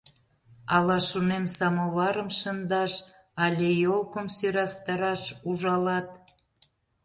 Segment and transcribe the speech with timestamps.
[0.75, 2.93] Ала, шонем, самоварым шындаш
[3.43, 6.07] але ёлкым сӧрастараш ужалат?